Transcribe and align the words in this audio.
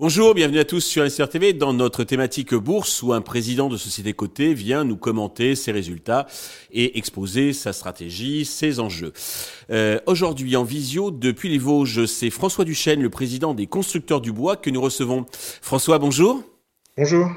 Bonjour, 0.00 0.32
bienvenue 0.32 0.60
à 0.60 0.64
tous 0.64 0.80
sur 0.80 1.10
SRTV 1.10 1.54
dans 1.54 1.72
notre 1.72 2.04
thématique 2.04 2.54
bourse 2.54 3.02
où 3.02 3.12
un 3.12 3.20
président 3.20 3.68
de 3.68 3.76
société 3.76 4.12
cotée 4.12 4.54
vient 4.54 4.84
nous 4.84 4.96
commenter 4.96 5.56
ses 5.56 5.72
résultats 5.72 6.26
et 6.70 6.98
exposer 6.98 7.52
sa 7.52 7.72
stratégie, 7.72 8.44
ses 8.44 8.78
enjeux. 8.78 9.12
Euh, 9.70 9.98
Aujourd'hui 10.06 10.54
en 10.54 10.62
visio 10.62 11.10
depuis 11.10 11.48
les 11.48 11.58
Vosges, 11.58 12.06
c'est 12.06 12.30
François 12.30 12.64
Duchesne, 12.64 13.02
le 13.02 13.10
président 13.10 13.54
des 13.54 13.66
constructeurs 13.66 14.20
du 14.20 14.30
bois 14.30 14.56
que 14.56 14.70
nous 14.70 14.80
recevons. 14.80 15.26
François, 15.32 15.98
bonjour. 15.98 16.44
Bonjour. 16.96 17.28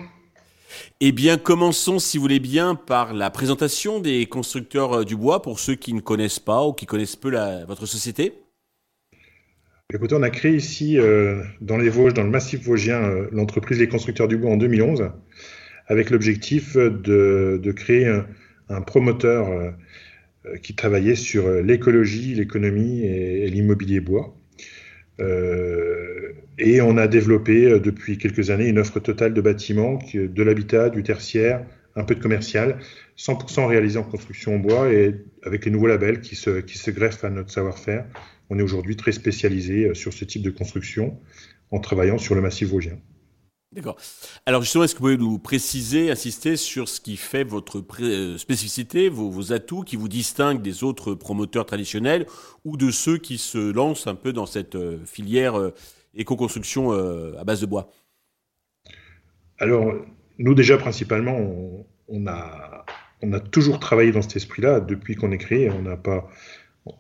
Eh 1.00 1.12
bien, 1.12 1.38
commençons, 1.38 2.00
si 2.00 2.18
vous 2.18 2.22
voulez 2.22 2.40
bien, 2.40 2.76
par 2.76 3.14
la 3.14 3.30
présentation 3.30 4.00
des 4.00 4.26
constructeurs 4.26 5.06
du 5.06 5.16
bois 5.16 5.42
pour 5.42 5.60
ceux 5.60 5.76
qui 5.76 5.94
ne 5.94 6.02
connaissent 6.02 6.40
pas 6.40 6.66
ou 6.66 6.74
qui 6.74 6.86
connaissent 6.86 7.16
peu 7.16 7.32
votre 7.68 7.86
société. 7.86 8.34
Écoutez, 9.94 10.16
on 10.16 10.24
a 10.24 10.30
créé 10.30 10.56
ici, 10.56 10.98
euh, 10.98 11.44
dans 11.60 11.78
les 11.78 11.90
Vosges, 11.90 12.14
dans 12.14 12.24
le 12.24 12.30
massif 12.30 12.64
vosgien, 12.64 13.04
euh, 13.04 13.28
l'entreprise 13.34 13.78
Les 13.78 13.90
Constructeurs 13.90 14.30
du 14.30 14.38
Bois 14.38 14.52
en 14.52 14.56
2011, 14.56 15.12
avec 15.88 16.12
l'objectif 16.12 16.78
de, 16.78 17.74
créer 17.76 18.08
un, 18.70 18.82
promoteur 18.82 19.50
euh, 19.50 19.72
qui 20.64 20.76
travaillait 20.76 21.16
sur 21.16 21.50
l'écologie, 21.62 22.36
l'économie 22.36 23.02
et 23.02 23.50
l'immobilier 23.50 24.00
bois. 24.00 24.34
Euh, 25.22 26.34
et 26.58 26.82
on 26.82 26.98
a 26.98 27.08
développé 27.08 27.80
depuis 27.80 28.18
quelques 28.18 28.50
années 28.50 28.68
une 28.68 28.80
offre 28.80 29.00
totale 29.00 29.34
de 29.34 29.42
bâtiments, 29.42 30.00
de 30.14 30.44
l'habitat, 30.44 30.90
du 30.90 31.04
tertiaire, 31.04 31.66
un 31.96 32.04
peu 32.04 32.16
de 32.16 32.22
commercial, 32.22 32.78
100% 33.18 33.68
réalisé 33.68 33.98
en 33.98 34.04
construction 34.04 34.56
en 34.56 34.60
bois 34.60 34.92
et 34.92 35.16
avec 35.44 35.66
les 35.66 35.72
nouveaux 35.72 35.88
labels 35.88 36.22
qui 36.22 36.36
se, 36.36 36.92
greffent 36.92 37.24
à 37.24 37.30
notre 37.30 37.52
savoir-faire 37.52 38.06
on 38.52 38.60
est 38.60 38.62
aujourd'hui 38.62 38.98
très 38.98 39.14
spécialisé 39.14 39.86
euh, 39.86 39.94
sur 39.96 40.14
ce 40.14 40.26
type 40.26 40.44
de 40.44 40.52
construction 40.52 41.18
en 41.72 41.80
travaillant 41.80 42.18
sur 42.18 42.36
le 42.36 42.42
massif 42.42 42.68
vosgien. 42.68 43.00
D'accord. 43.74 43.96
Alors 44.46 44.62
justement, 44.62 44.84
est-ce 44.84 44.94
que 44.94 45.00
vous 45.00 45.06
pouvez 45.06 45.18
nous 45.18 45.40
préciser, 45.40 46.12
insister 46.12 46.58
sur 46.58 46.90
ce 46.90 47.00
qui 47.00 47.16
fait 47.16 47.46
votre 47.46 47.82
euh, 48.02 48.38
spécificité, 48.38 49.08
vos, 49.08 49.54
atouts 49.54 49.84
qui 49.84 49.96
vous 49.96 50.10
distinguent 50.10 50.62
des 50.62 50.84
autres 50.84 51.14
promoteurs 51.14 51.66
traditionnels 51.66 52.28
ou 52.66 52.76
de 52.76 52.92
ceux 52.92 53.18
qui 53.18 53.38
se 53.38 53.72
lancent 53.72 54.08
un 54.08 54.16
peu 54.16 54.34
dans 54.34 54.46
cette 54.46 54.76
euh, 54.76 55.00
filière 55.06 55.72
éco-construction 56.14 56.92
à 56.92 57.44
base 57.46 57.62
de 57.62 57.66
bois? 57.66 57.90
Alors, 59.60 59.94
nous 60.38 60.54
déjà, 60.56 60.78
principalement, 60.78 61.40
on, 62.08 62.28
a, 62.28 62.86
on 63.22 63.32
a 63.32 63.40
toujours 63.40 63.80
travaillé 63.80 64.12
dans 64.12 64.22
cet 64.22 64.36
esprit-là 64.36 64.80
depuis 64.80 65.16
qu'on 65.16 65.32
est 65.32 65.38
créé. 65.38 65.70
On 65.70 65.84
n'a 65.84 65.98
pas 65.98 66.28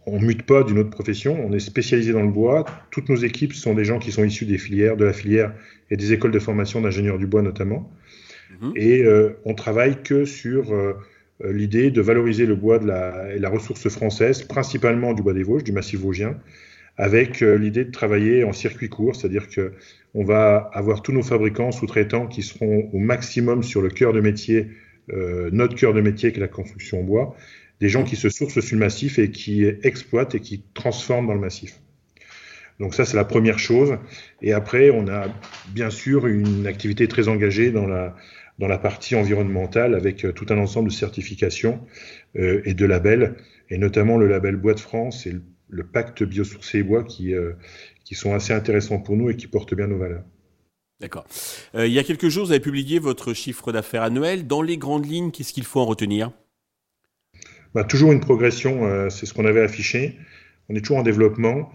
on 0.05 0.19
mute 0.19 0.43
pas 0.43 0.63
d'une 0.63 0.79
autre 0.79 0.91
profession, 0.91 1.43
on 1.43 1.53
est 1.53 1.59
spécialisé 1.59 2.13
dans 2.13 2.21
le 2.21 2.31
bois. 2.31 2.65
Toutes 2.91 3.09
nos 3.09 3.15
équipes 3.15 3.53
sont 3.53 3.73
des 3.73 3.83
gens 3.83 3.99
qui 3.99 4.11
sont 4.11 4.23
issus 4.23 4.45
des 4.45 4.57
filières, 4.57 4.95
de 4.95 5.05
la 5.05 5.13
filière 5.13 5.53
et 5.89 5.97
des 5.97 6.13
écoles 6.13 6.31
de 6.31 6.39
formation 6.39 6.81
d'ingénieurs 6.81 7.17
du 7.17 7.25
bois 7.25 7.41
notamment. 7.41 7.91
Mhm. 8.61 8.73
Et 8.75 9.03
euh, 9.03 9.39
on 9.45 9.55
travaille 9.55 10.03
que 10.03 10.25
sur 10.25 10.71
euh, 10.73 10.93
l'idée 11.43 11.89
de 11.89 12.01
valoriser 12.01 12.45
le 12.45 12.55
bois 12.55 12.77
de 12.77 12.85
la, 12.85 13.33
et 13.33 13.39
la 13.39 13.49
ressource 13.49 13.89
française, 13.89 14.43
principalement 14.43 15.13
du 15.13 15.23
bois 15.23 15.33
des 15.33 15.43
Vosges, 15.43 15.63
du 15.63 15.71
massif 15.71 15.99
vosgien, 15.99 16.37
avec 16.97 17.41
euh, 17.41 17.57
l'idée 17.57 17.85
de 17.85 17.91
travailler 17.91 18.43
en 18.43 18.53
circuit 18.53 18.89
court, 18.89 19.15
c'est-à-dire 19.15 19.47
que 19.47 19.73
on 20.13 20.23
va 20.23 20.69
avoir 20.73 21.01
tous 21.01 21.13
nos 21.13 21.23
fabricants 21.23 21.71
sous-traitants 21.71 22.27
qui 22.27 22.43
seront 22.43 22.89
au 22.93 22.99
maximum 22.99 23.63
sur 23.63 23.81
le 23.81 23.89
cœur 23.89 24.13
de 24.13 24.19
métier, 24.19 24.67
notre 25.51 25.75
cœur 25.75 25.93
de 25.93 26.01
métier 26.01 26.31
qui 26.31 26.37
est 26.37 26.41
la 26.41 26.47
construction 26.47 26.99
en 26.99 27.03
bois, 27.03 27.35
des 27.81 27.89
gens 27.89 28.03
qui 28.03 28.15
se 28.15 28.29
sourcent 28.29 28.61
sur 28.61 28.75
le 28.75 28.79
massif 28.79 29.19
et 29.19 29.31
qui 29.31 29.65
exploitent 29.65 30.35
et 30.35 30.39
qui 30.39 30.63
transforment 30.73 31.27
dans 31.27 31.33
le 31.33 31.39
massif. 31.39 31.81
Donc 32.79 32.95
ça, 32.95 33.05
c'est 33.05 33.17
la 33.17 33.25
première 33.25 33.59
chose. 33.59 33.97
Et 34.41 34.53
après, 34.53 34.89
on 34.89 35.07
a 35.07 35.27
bien 35.69 35.89
sûr 35.89 36.27
une 36.27 36.65
activité 36.65 37.07
très 37.07 37.27
engagée 37.27 37.71
dans 37.71 37.85
la, 37.85 38.15
dans 38.57 38.67
la 38.67 38.77
partie 38.77 39.15
environnementale 39.15 39.95
avec 39.95 40.25
euh, 40.25 40.31
tout 40.31 40.45
un 40.49 40.57
ensemble 40.57 40.89
de 40.89 40.93
certifications 40.93 41.79
euh, 42.37 42.61
et 42.65 42.73
de 42.73 42.85
labels, 42.85 43.35
et 43.69 43.77
notamment 43.77 44.17
le 44.17 44.27
label 44.27 44.55
Bois 44.55 44.73
de 44.73 44.79
France 44.79 45.27
et 45.27 45.35
le, 45.69 45.83
pacte 45.83 46.23
biosourcé 46.23 46.79
et 46.79 46.83
bois 46.83 47.03
qui, 47.03 47.33
euh, 47.33 47.53
qui 48.03 48.15
sont 48.15 48.33
assez 48.33 48.53
intéressants 48.53 48.99
pour 48.99 49.15
nous 49.15 49.29
et 49.29 49.35
qui 49.35 49.47
portent 49.47 49.73
bien 49.73 49.87
nos 49.87 49.97
valeurs. 49.97 50.23
D'accord. 50.99 51.25
il 51.73 51.87
y 51.87 51.97
a 51.97 52.03
quelques 52.03 52.27
jours, 52.27 52.45
vous 52.45 52.51
avez 52.51 52.59
publié 52.59 52.99
votre 52.99 53.33
chiffre 53.33 53.71
d'affaires 53.71 54.03
annuel. 54.03 54.45
Dans 54.45 54.61
les 54.61 54.77
grandes 54.77 55.07
lignes, 55.07 55.31
qu'est-ce 55.31 55.51
qu'il 55.51 55.63
faut 55.63 55.79
en 55.79 55.85
retenir? 55.85 56.31
Bah, 57.73 57.83
toujours 57.83 58.11
une 58.11 58.19
progression, 58.19 58.85
euh, 58.85 59.09
c'est 59.09 59.25
ce 59.25 59.33
qu'on 59.33 59.45
avait 59.45 59.61
affiché. 59.61 60.17
On 60.69 60.75
est 60.75 60.81
toujours 60.81 60.97
en 60.97 61.03
développement. 61.03 61.71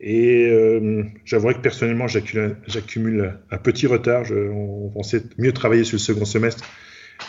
Et 0.00 0.48
euh, 0.48 1.04
j'avouerai 1.24 1.54
que 1.54 1.60
personnellement, 1.60 2.06
j'accumule 2.06 3.38
un 3.50 3.58
petit 3.58 3.86
retard. 3.86 4.24
Je, 4.24 4.34
on 4.34 4.90
pensait 4.90 5.22
mieux 5.38 5.52
travailler 5.52 5.84
sur 5.84 5.96
le 5.96 6.00
second 6.00 6.24
semestre, 6.24 6.64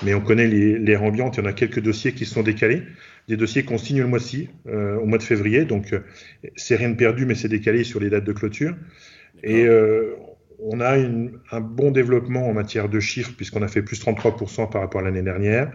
mais 0.04 0.14
on 0.14 0.22
connaît 0.22 0.48
l'air 0.48 1.04
ambiante. 1.04 1.38
Il 1.38 1.40
y 1.40 1.44
en 1.44 1.50
a 1.50 1.54
quelques 1.54 1.80
dossiers 1.80 2.14
qui 2.14 2.26
sont 2.26 2.44
décalés. 2.44 2.84
Des 3.28 3.38
dossiers 3.38 3.64
qu'on 3.64 3.78
signe 3.78 4.00
le 4.00 4.08
mois-ci, 4.08 4.50
euh, 4.68 4.98
au 4.98 5.06
mois 5.06 5.18
de 5.18 5.24
février. 5.24 5.66
Donc, 5.66 5.94
euh, 5.94 6.00
c'est 6.56 6.76
rien 6.76 6.90
de 6.90 6.96
perdu, 6.96 7.26
mais 7.26 7.36
c'est 7.36 7.48
décalé 7.48 7.84
sur 7.84 8.00
les 8.00 8.10
dates 8.10 8.24
de 8.24 8.34
clôture. 8.34 8.76
Et 9.44 9.66
euh, 9.66 10.16
on 10.60 10.80
a 10.80 10.98
une, 10.98 11.40
un 11.52 11.62
bon 11.62 11.92
développement 11.92 12.48
en 12.48 12.54
matière 12.54 12.88
de 12.90 13.00
chiffres, 13.00 13.34
puisqu'on 13.36 13.62
a 13.62 13.68
fait 13.68 13.82
plus 13.82 14.00
33% 14.00 14.70
par 14.70 14.82
rapport 14.82 15.02
à 15.02 15.04
l'année 15.04 15.22
dernière 15.22 15.72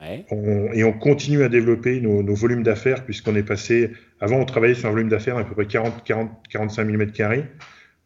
et 0.00 0.84
on 0.84 0.92
continue 0.92 1.42
à 1.42 1.48
développer 1.48 2.00
nos, 2.00 2.34
volumes 2.34 2.62
d'affaires 2.62 3.04
puisqu'on 3.04 3.34
est 3.36 3.42
passé, 3.42 3.92
avant 4.20 4.38
on 4.38 4.44
travaillait 4.44 4.74
sur 4.74 4.88
un 4.88 4.92
volume 4.92 5.08
d'affaires 5.08 5.36
à 5.36 5.44
peu 5.44 5.54
près 5.54 5.66
40, 5.66 6.04
40, 6.04 6.30
45 6.48 6.86
000 6.86 7.02
m2. 7.02 7.44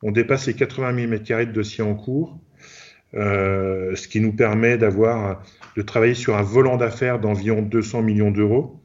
On 0.02 0.10
dépasse 0.10 0.46
les 0.46 0.54
80 0.54 1.08
000 1.08 1.12
m2 1.12 1.46
de 1.46 1.52
dossiers 1.52 1.84
en 1.84 1.94
cours, 1.94 2.38
euh, 3.14 3.94
ce 3.94 4.08
qui 4.08 4.20
nous 4.20 4.32
permet 4.32 4.78
d'avoir, 4.78 5.42
de 5.76 5.82
travailler 5.82 6.14
sur 6.14 6.36
un 6.36 6.42
volant 6.42 6.76
d'affaires 6.76 7.20
d'environ 7.20 7.62
200 7.62 8.02
millions 8.02 8.30
d'euros, 8.30 8.80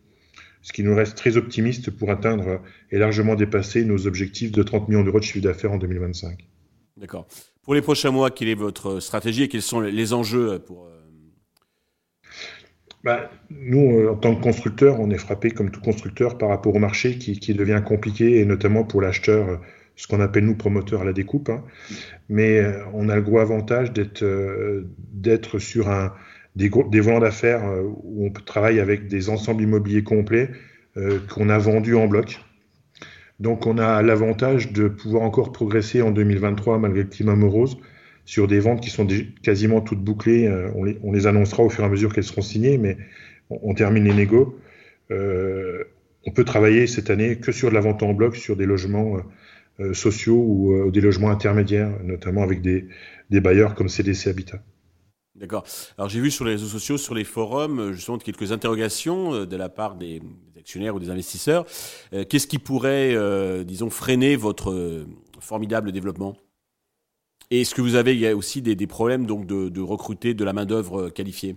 ce 0.61 0.73
qui 0.73 0.83
nous 0.83 0.95
reste 0.95 1.17
très 1.17 1.37
optimiste 1.37 1.91
pour 1.91 2.11
atteindre 2.11 2.61
et 2.91 2.97
largement 2.97 3.35
dépasser 3.35 3.85
nos 3.85 4.05
objectifs 4.05 4.51
de 4.51 4.63
30 4.63 4.89
millions 4.89 5.03
d'euros 5.03 5.19
de 5.19 5.23
chiffre 5.23 5.43
d'affaires 5.43 5.71
en 5.71 5.77
2025. 5.77 6.45
D'accord. 6.97 7.27
Pour 7.63 7.73
les 7.73 7.81
prochains 7.81 8.11
mois, 8.11 8.31
quelle 8.31 8.49
est 8.49 8.55
votre 8.55 8.99
stratégie 8.99 9.43
et 9.43 9.47
quels 9.47 9.61
sont 9.61 9.79
les 9.79 10.13
enjeux 10.13 10.59
pour 10.59 10.87
bah, 13.07 13.31
nous, 13.49 13.99
euh, 14.01 14.11
en 14.11 14.15
tant 14.15 14.35
que 14.35 14.43
constructeur, 14.43 14.99
on 14.99 15.09
est 15.11 15.17
frappé 15.17 15.51
comme 15.51 15.71
tout 15.71 15.79
constructeur 15.79 16.37
par 16.37 16.49
rapport 16.49 16.75
au 16.75 16.79
marché 16.79 17.17
qui, 17.17 17.53
devient 17.53 17.81
compliqué, 17.85 18.41
et 18.41 18.45
notamment 18.45 18.83
pour 18.83 19.01
l'acheteur, 19.01 19.47
euh, 19.47 19.55
ce 19.95 20.07
qu'on 20.07 20.19
appelle 20.19 20.43
nous 20.43 20.55
promoteurs 20.55 21.03
à 21.03 21.05
la 21.05 21.13
découpe. 21.13 21.47
Hein. 21.47 21.63
Mais 22.27 22.59
euh, 22.59 22.83
on 22.91 23.07
a 23.07 23.15
le 23.15 23.21
gros 23.21 23.39
avantage 23.39 23.93
d'être 23.93 25.59
sur 25.59 25.89
un, 25.89 26.11
des, 26.57 26.69
des 26.91 26.99
volants 26.99 27.21
d'affaires 27.21 27.63
où 28.03 28.25
on 28.25 28.29
travaille 28.29 28.81
avec 28.81 29.07
des 29.07 29.29
ensembles 29.29 29.63
immobiliers 29.63 30.03
complets 30.03 30.49
qu'on 31.29 31.47
a 31.47 31.57
vendus 31.57 31.95
en 31.95 32.07
bloc. 32.07 32.41
Donc 33.39 33.67
on 33.67 33.77
a 33.77 34.01
l'avantage 34.01 34.73
de 34.73 34.89
pouvoir 34.89 35.23
encore 35.23 35.53
progresser 35.53 36.01
en 36.01 36.11
2023 36.11 36.77
malgré 36.79 37.03
le 37.03 37.09
climat 37.09 37.35
morose 37.35 37.77
sur 38.27 38.45
des 38.45 38.59
ventes 38.59 38.81
qui 38.81 38.89
sont 38.89 39.07
quasiment 39.41 39.79
toutes 39.79 40.01
bouclées. 40.01 40.47
Euh, 40.47 40.69
on 40.75 40.83
les, 40.83 40.99
on, 41.01 41.13
les, 41.13 41.27
annoncera 41.27 41.63
au 41.63 41.69
fur 41.69 41.85
et 41.85 41.87
à 41.87 41.89
mesure 41.89 42.13
qu'elles 42.13 42.25
seront 42.25 42.41
signées, 42.41 42.77
mais 42.77 42.97
on, 43.49 43.73
termine 43.73 44.03
les 44.03 44.13
négos. 44.13 44.59
Euh, 45.11 45.85
on 46.25 46.31
peut 46.31 46.43
travailler 46.43 46.87
cette 46.87 47.09
année 47.09 47.37
que 47.37 47.53
sur 47.53 47.69
de 47.69 47.73
la 47.73 47.79
vente 47.79 48.03
en 48.03 48.13
bloc, 48.13 48.35
sur 48.35 48.57
des 48.57 48.65
logements 48.65 49.17
euh, 49.79 49.93
sociaux 49.93 50.35
ou 50.35 50.91
des 50.91 50.99
logements 50.99 51.29
intermédiaires, 51.29 51.89
notamment 52.03 52.43
avec 52.43 52.61
des, 52.61 52.89
des 53.29 53.39
bailleurs 53.39 53.75
comme 53.75 53.87
CDC 53.87 54.27
Habitat. 54.27 54.61
D'accord. 55.35 55.63
Alors 55.97 56.09
j'ai 56.09 56.19
vu 56.19 56.29
sur 56.29 56.43
les 56.43 56.51
réseaux 56.51 56.67
sociaux, 56.67 56.97
sur 56.97 57.15
les 57.15 57.23
forums, 57.23 57.93
justement 57.93 58.17
quelques 58.17 58.51
interrogations 58.51 59.45
de 59.45 59.55
la 59.55 59.69
part 59.69 59.95
des, 59.95 60.21
actionnaires 60.57 60.95
ou 60.95 60.99
des 60.99 61.09
investisseurs. 61.09 61.65
Qu'est-ce 62.11 62.47
qui 62.47 62.59
pourrait, 62.59 63.15
disons, 63.63 63.89
freiner 63.89 64.35
votre 64.35 65.05
formidable 65.39 65.93
développement? 65.93 66.35
Et 67.49 67.61
est-ce 67.61 67.73
que 67.73 67.81
vous 67.81 67.95
avez 67.95 68.33
aussi 68.33 68.61
des, 68.61 68.87
problèmes 68.87 69.25
de, 69.25 69.81
recruter 69.81 70.33
de 70.33 70.43
la 70.43 70.53
main-d'œuvre 70.53 71.03
euh, 71.03 71.09
qualifiée? 71.09 71.55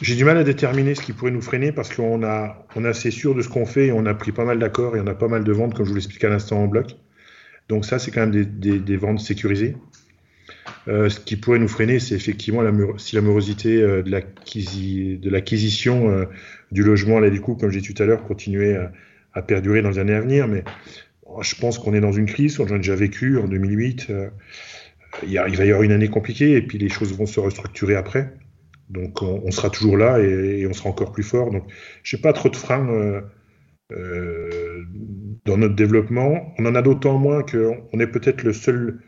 J'ai 0.00 0.14
du 0.14 0.24
mal 0.24 0.36
à 0.36 0.44
déterminer 0.44 0.94
ce 0.94 1.00
qui 1.00 1.12
pourrait 1.12 1.30
nous 1.30 1.42
freiner 1.42 1.72
parce 1.72 1.94
qu'on 1.94 2.22
a, 2.22 2.66
assez 2.84 3.10
sûr 3.10 3.34
de 3.34 3.42
ce 3.42 3.48
qu'on 3.48 3.66
fait 3.66 3.86
et 3.86 3.92
on 3.92 4.06
a 4.06 4.14
pris 4.14 4.32
pas 4.32 4.44
mal 4.44 4.58
d'accords 4.58 4.96
et 4.96 5.00
on 5.00 5.06
a 5.06 5.14
pas 5.14 5.28
mal 5.28 5.44
de 5.44 5.52
ventes, 5.52 5.74
comme 5.74 5.84
je 5.84 5.90
vous 5.90 5.96
l'expliquais 5.96 6.26
à 6.26 6.30
l'instant 6.30 6.62
en 6.62 6.66
bloc. 6.66 6.96
Donc 7.68 7.84
ça, 7.84 7.98
c'est 7.98 8.10
quand 8.10 8.26
même 8.26 8.44
des, 8.44 8.96
ventes 8.96 9.20
sécurisées. 9.20 9.76
Euh, 10.88 11.08
ce 11.08 11.18
qui 11.18 11.36
pourrait 11.36 11.58
nous 11.58 11.68
freiner, 11.68 11.98
c'est 11.98 12.14
effectivement 12.14 12.62
si 12.98 13.16
la 13.16 13.22
morosité 13.22 13.80
euh, 13.80 14.02
de 14.02 15.30
l'acquisition 15.30 16.26
du 16.70 16.82
logement 16.82 17.18
à 17.18 17.20
la 17.20 17.30
découpe, 17.30 17.60
comme 17.60 17.70
j'ai 17.70 17.80
dit 17.80 17.92
tout 17.92 18.02
à 18.02 18.06
l'heure, 18.06 18.22
continuait 18.24 18.76
à, 18.76 18.92
à, 19.34 19.42
perdurer 19.42 19.82
dans 19.82 19.90
les 19.90 19.98
années 19.98 20.14
à 20.14 20.20
venir. 20.20 20.46
Mais 20.46 20.62
je 21.42 21.54
pense 21.56 21.78
qu'on 21.78 21.94
est 21.94 22.00
dans 22.00 22.12
une 22.12 22.26
crise, 22.26 22.60
on 22.60 22.66
a 22.66 22.76
déjà 22.76 22.94
vécu 22.94 23.38
en 23.38 23.46
2008. 23.46 24.06
Euh, 24.10 24.28
il, 25.26 25.38
va 25.38 25.64
y 25.64 25.70
avoir 25.70 25.82
une 25.82 25.92
année 25.92 26.08
compliquée 26.08 26.52
et 26.52 26.62
puis 26.62 26.78
les 26.78 26.88
choses 26.88 27.16
vont 27.16 27.26
se 27.26 27.40
restructurer 27.40 27.94
après. 27.94 28.32
Donc 28.90 29.22
on, 29.22 29.50
sera 29.50 29.70
toujours 29.70 29.96
là 29.96 30.20
et, 30.20 30.66
on 30.66 30.72
sera 30.72 30.90
encore 30.90 31.12
plus 31.12 31.22
fort. 31.22 31.50
Donc 31.50 31.64
je 32.02 32.16
n'ai 32.16 32.22
pas 32.22 32.32
trop 32.32 32.48
de 32.48 32.56
freins 32.56 32.88
euh, 32.88 33.20
euh, 33.92 34.84
dans 35.44 35.56
notre 35.56 35.74
développement. 35.74 36.54
On 36.58 36.66
en 36.66 36.74
a 36.74 36.82
d'autant 36.82 37.18
moins 37.18 37.42
qu'on 37.42 37.98
est 37.98 38.06
peut-être 38.06 38.42
le 38.42 38.52
seul, 38.52 39.00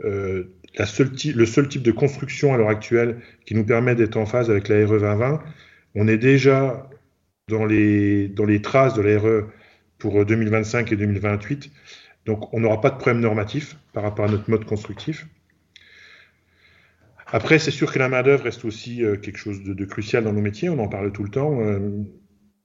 le 0.00 1.46
seul 1.46 1.68
type 1.68 1.82
de 1.82 1.92
construction 1.92 2.54
à 2.54 2.56
l'heure 2.56 2.70
actuelle 2.70 3.20
qui 3.46 3.54
nous 3.54 3.64
permet 3.64 3.94
d'être 3.94 4.16
en 4.16 4.26
phase 4.26 4.50
avec 4.50 4.68
la 4.68 4.86
RE 4.86 4.98
2020. 4.98 5.42
On 5.94 6.08
est 6.08 6.18
déjà 6.18 6.88
dans 7.48 7.66
les, 7.66 8.28
dans 8.28 8.46
les 8.46 8.62
traces 8.62 8.94
de 8.94 9.02
la 9.02 9.18
RE 9.18 9.48
pour 10.02 10.26
2025 10.26 10.90
et 10.90 10.96
2028. 10.96 11.70
Donc 12.26 12.52
on 12.52 12.58
n'aura 12.58 12.80
pas 12.80 12.90
de 12.90 12.96
problème 12.96 13.20
normatif 13.20 13.76
par 13.92 14.02
rapport 14.02 14.24
à 14.24 14.28
notre 14.28 14.50
mode 14.50 14.64
constructif. 14.64 15.26
Après, 17.28 17.60
c'est 17.60 17.70
sûr 17.70 17.90
que 17.90 17.98
la 18.00 18.08
main-d'œuvre 18.08 18.44
reste 18.44 18.64
aussi 18.64 19.04
euh, 19.04 19.16
quelque 19.16 19.38
chose 19.38 19.62
de, 19.62 19.84
crucial 19.84 20.24
dans 20.24 20.32
nos 20.32 20.42
métiers, 20.42 20.68
on 20.68 20.78
en 20.80 20.88
parle 20.88 21.12
tout 21.12 21.22
le 21.22 21.30
temps. 21.30 21.60
Euh, 21.60 21.78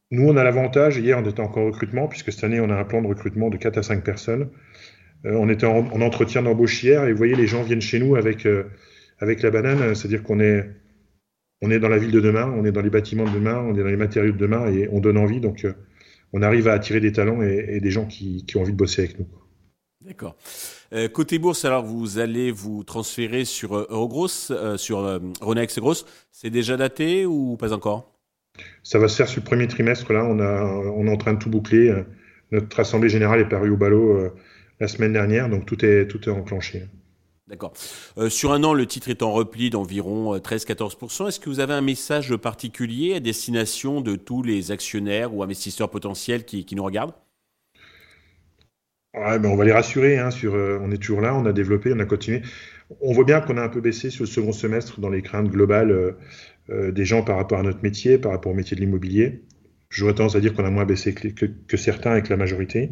nous, 0.10 0.28
on 0.28 0.36
a 0.36 0.44
l'avantage, 0.44 0.98
hier 0.98 1.18
on 1.18 1.30
était 1.30 1.40
encore 1.40 1.64
en 1.64 1.68
recrutement, 1.68 2.08
puisque 2.08 2.32
cette 2.34 2.44
année 2.44 2.60
on 2.60 2.70
a 2.72 2.76
un 2.76 2.84
plan 2.84 3.04
de 3.04 3.08
recrutement 3.08 3.50
de 3.50 3.58
4 3.58 3.78
à 3.78 3.84
5 3.84 4.04
personnes. 4.04 4.50
Euh, 5.26 5.38
on 5.40 5.48
était 5.48 5.68
en, 5.68 6.02
entretien 6.02 6.42
d'embauche 6.42 6.84
hier, 6.84 7.06
et 7.06 7.12
vous 7.12 7.18
voyez, 7.18 7.36
les 7.36 7.48
gens 7.48 7.62
viennent 7.62 7.82
chez 7.82 8.00
nous 8.00 8.16
avec, 8.16 8.48
avec 9.20 9.44
la 9.44 9.52
banane, 9.52 9.94
c'est-à-dire 9.94 10.24
qu'on 10.24 10.40
est, 10.40 10.68
on 11.62 11.70
est 11.70 11.80
dans 11.80 11.90
la 11.90 12.00
ville 12.00 12.12
de 12.12 12.20
demain, 12.20 12.52
on 12.58 12.66
est 12.66 12.72
dans 12.72 12.82
les 12.82 12.90
bâtiments 12.90 13.26
de 13.26 13.34
demain, 13.34 13.60
on 13.60 13.76
est 13.76 13.84
dans 13.84 13.86
les 13.86 13.96
matériaux 13.96 14.34
de 14.34 14.38
demain, 14.38 14.68
et 14.72 14.90
on 14.92 15.00
donne 15.00 15.18
envie, 15.18 15.40
donc 15.40 15.66
on 16.34 16.42
arrive 16.42 16.68
à 16.68 16.74
attirer 16.74 17.00
des 17.00 17.12
talents 17.12 17.42
et, 17.42 17.80
des 17.80 17.92
gens 17.92 18.06
qui, 18.06 18.46
qui 18.46 18.58
ont 18.58 18.62
envie 18.62 18.74
de 18.74 18.78
bosser 18.78 19.04
avec 19.04 19.20
nous. 19.20 19.28
D'accord. 20.06 20.38
Euh, 20.94 21.10
côté 21.10 21.38
bourse, 21.38 21.66
alors 21.66 21.84
vous 21.84 22.18
allez 22.18 22.50
vous 22.52 22.84
transférer 22.84 23.44
sur 23.44 23.76
euh, 23.76 23.88
Eurogross, 23.90 24.52
euh, 24.52 24.78
sur 24.78 25.20
Ronex 25.42 25.80
Gross. 25.80 26.06
C'est 26.32 26.50
déjà 26.50 26.78
daté 26.78 27.26
ou 27.26 27.58
pas 27.58 27.74
encore? 27.74 28.14
Ça 28.84 29.00
va 29.00 29.08
se 29.08 29.18
faire 29.18 29.28
sur 29.28 29.42
le 29.42 29.46
premier 29.46 29.68
trimestre. 29.68 30.14
Là, 30.14 30.24
on, 30.24 30.40
a, 30.40 30.64
on 30.64 31.08
est 31.08 31.12
en 31.12 31.18
train 31.18 31.34
de 31.34 31.40
tout 31.40 31.50
boucler. 31.50 31.94
Notre 32.52 32.80
assemblée 32.80 33.10
générale 33.10 33.42
est 33.42 33.50
parue 33.50 33.70
au 33.70 33.78
ballot 33.78 34.32
la 34.80 34.88
semaine 34.88 35.14
dernière, 35.14 35.50
donc 35.50 35.66
tout 35.66 35.84
est, 35.84 36.08
tout 36.08 36.28
est 36.28 36.32
enclenché. 36.32 36.86
D'accord. 37.48 37.74
sur 38.28 38.52
un 38.52 38.64
an, 38.66 38.74
le 38.74 38.86
titre 38.86 39.10
est 39.10 39.24
en 39.24 39.32
repli 39.32 39.70
d'environ 39.70 40.38
13-14%. 40.38 41.30
Est-ce 41.30 41.40
que 41.40 41.50
vous 41.50 41.62
avez 41.62 41.74
un 41.74 41.82
message 41.82 42.36
particulier 42.36 43.16
à 43.16 43.20
destination 43.22 44.02
de 44.02 44.18
tous 44.18 44.44
les 44.44 44.72
actionnaires 44.72 45.34
ou 45.34 45.44
investisseurs 45.44 45.90
potentiels 45.90 46.44
qui 46.44 46.76
nous 46.76 46.84
regardent? 46.84 47.14
Ben, 49.18 49.46
on 49.46 49.56
va 49.56 49.66
les 49.66 49.72
rassurer. 49.72 50.18
Hein, 50.18 50.32
sur, 50.32 50.56
euh, 50.56 50.80
on 50.82 50.92
est 50.92 50.98
toujours 50.98 51.22
là, 51.22 51.36
on 51.36 51.46
a 51.46 51.54
développé, 51.54 51.92
on 51.94 52.00
a 52.00 52.06
continué. 52.06 52.42
On 53.02 53.14
voit 53.14 53.24
bien 53.24 53.42
qu'on 53.42 53.58
a 53.58 53.62
un 53.62 53.70
peu 53.70 53.82
baissé 53.82 54.10
sur 54.10 54.24
le 54.24 54.30
second 54.30 54.52
semestre 54.52 55.00
dans 55.00 55.10
les 55.10 55.22
craintes 55.22 55.50
globales 55.50 55.92
euh, 55.92 56.12
euh, 56.70 56.92
des 56.92 57.06
gens 57.06 57.24
par 57.24 57.38
rapport 57.38 57.60
à 57.60 57.64
notre 57.64 57.82
métier, 57.84 58.18
par 58.18 58.32
rapport 58.32 58.52
au 58.52 58.56
métier 58.56 58.76
de 58.76 58.82
l'immobilier. 58.82 59.44
J'aurais 59.90 60.14
tendance 60.14 60.36
à 60.36 60.40
dire 60.40 60.54
qu'on 60.54 60.66
a 60.66 60.70
moins 60.70 60.86
baissé 60.86 61.14
que, 61.14 61.78
certains 61.78 62.12
avec 62.12 62.30
la 62.30 62.38
majorité. 62.38 62.92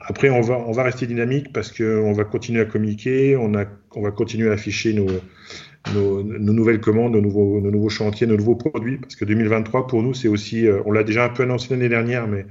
Après, 0.00 0.30
on 0.30 0.40
va, 0.40 0.82
rester 0.82 1.06
dynamique 1.06 1.52
parce 1.52 1.72
qu'on 1.72 2.12
va 2.12 2.24
continuer 2.24 2.60
à 2.60 2.64
communiquer, 2.64 3.36
on, 3.36 3.50
va 3.50 4.10
continuer 4.10 4.50
à 4.50 4.52
afficher 4.52 4.92
nos, 4.92 6.22
nouvelles 6.22 6.80
commandes, 6.80 7.12
nos 7.12 7.20
nouveaux, 7.20 7.88
chantiers, 7.88 8.26
nos 8.26 8.36
nouveaux 8.36 8.56
produits. 8.56 8.98
Parce 8.98 9.16
que 9.16 9.24
2023, 9.24 9.86
pour 9.86 10.02
nous, 10.02 10.14
c'est 10.14 10.28
aussi, 10.28 10.66
on 10.84 10.92
l'a 10.92 11.04
déjà 11.04 11.24
un 11.24 11.30
peu 11.30 11.44
annoncé 11.44 11.68
l'année 11.70 11.88
dernière, 11.88 12.26
mais 12.26 12.46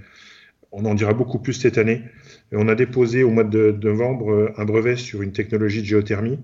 on 0.74 0.86
en 0.86 0.96
dira 0.96 1.14
beaucoup 1.14 1.40
plus 1.40 1.54
cette 1.54 1.78
année. 1.78 2.02
Et 2.52 2.56
on 2.58 2.68
a 2.68 2.76
déposé 2.76 3.24
au 3.24 3.30
mois 3.30 3.44
de 3.44 3.78
novembre 3.82 4.32
euh, 4.32 4.54
un 4.58 4.66
brevet 4.66 4.98
sur 4.98 5.22
une 5.22 5.32
technologie 5.32 5.82
de 5.82 5.86
géothermie 5.86 6.40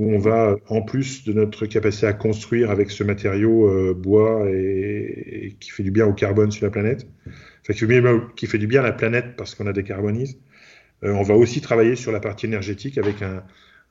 où 0.00 0.12
on 0.12 0.18
va, 0.18 0.56
en 0.68 0.82
plus 0.82 1.24
de 1.24 1.32
notre 1.32 1.66
capacité 1.66 2.06
à 2.06 2.12
construire 2.12 2.70
avec 2.70 2.90
ce 2.90 3.04
matériau 3.04 3.68
euh, 3.68 3.94
bois 3.94 4.48
et, 4.48 5.56
qui 5.60 5.70
fait 5.70 5.82
du 5.82 5.90
bien 5.90 6.06
au 6.06 6.12
carbone 6.12 6.50
sur 6.50 6.64
la 6.64 6.70
planète, 6.70 7.06
qui, 7.74 8.46
fait, 8.46 8.58
du 8.58 8.66
bien 8.66 8.80
à 8.80 8.84
la 8.84 8.92
planète 8.92 9.36
parce 9.36 9.54
qu'on 9.54 9.66
a 9.66 9.72
décarbonise, 9.72 10.38
euh, 11.04 11.12
on 11.12 11.22
va 11.22 11.34
aussi 11.34 11.60
travailler 11.60 11.96
sur 11.96 12.12
la 12.12 12.20
partie 12.20 12.46
énergétique 12.46 12.98
avec 12.98 13.22
un, 13.22 13.42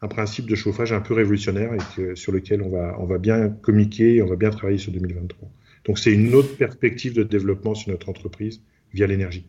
principe 0.10 0.48
de 0.48 0.56
chauffage 0.56 0.94
un 0.94 1.02
peu 1.02 1.16
révolutionnaire 1.16 1.72
et 1.74 2.16
sur 2.16 2.32
lequel 2.32 2.62
on 2.62 2.70
va, 2.70 2.96
on 3.00 3.06
va 3.06 3.18
bien 3.18 3.50
communiquer 3.50 4.16
et 4.16 4.22
on 4.22 4.28
va 4.28 4.36
bien 4.36 4.52
travailler 4.52 4.78
sur 4.78 4.92
2023. 4.92 5.50
Donc 5.86 5.98
c'est 5.98 6.12
une 6.12 6.36
autre 6.36 6.56
perspective 6.56 7.14
de 7.14 7.24
développement 7.24 7.74
sur 7.74 7.90
notre 7.90 8.08
entreprise 8.08 8.62
via 8.94 9.08
l'énergie. 9.08 9.48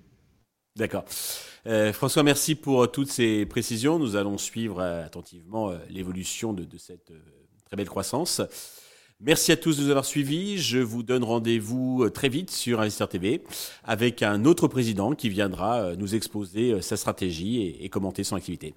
D'accord. 0.77 1.05
Euh, 1.67 1.93
François, 1.93 2.23
merci 2.23 2.55
pour 2.55 2.85
euh, 2.85 2.87
toutes 2.87 3.11
ces 3.11 3.45
précisions. 3.45 3.99
Nous 3.99 4.17
allons 4.17 4.39
suivre 4.39 4.81
euh, 4.81 5.05
attentivement 5.05 5.73
l'évolution 5.91 6.53
de, 6.53 6.67
cette 6.79 7.13
très 7.67 7.77
belle 7.77 7.89
croissance. 7.89 8.41
Merci 9.21 9.51
à 9.51 9.57
tous 9.57 9.77
de 9.77 9.83
nous 9.83 9.91
avoir 9.91 10.05
suivis. 10.05 10.59
Je 10.59 10.79
vous 10.79 11.03
donne 11.03 11.25
rendez-vous 11.25 12.09
très 12.11 12.29
vite 12.29 12.51
sur 12.51 12.81
Investir 12.81 13.09
TV 13.09 13.43
avec 13.83 14.23
un 14.23 14.45
autre 14.45 14.69
président 14.69 15.13
qui 15.13 15.29
viendra 15.29 15.97
nous 15.97 16.15
exposer 16.15 16.81
sa 16.83 16.97
stratégie 16.97 17.77
et 17.81 17.89
commenter 17.89 18.23
son 18.23 18.37
activité. 18.37 18.75